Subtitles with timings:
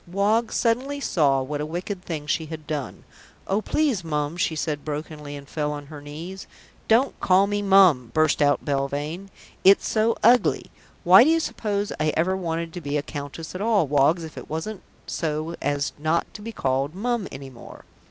[0.07, 3.03] Woggs suddenly saw what a wicked thing she had done.
[3.45, 6.47] "Oh, please, Mum," she said brokenly and fell on her knees.
[6.87, 9.29] "Don't call me 'Mum,'" burst out Belvane.
[9.63, 10.71] "It's so ugly.
[11.03, 14.39] Why do you suppose I ever wanted to be a countess at all, Woggs, if
[14.39, 17.85] it wasn't so as not to be called 'Mum' any more?"